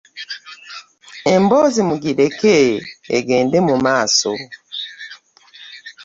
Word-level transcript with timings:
Emboozi 1.33 1.81
mugireke 1.89 2.55
egende 3.17 3.57
mu 3.67 3.75
maaso. 3.85 4.31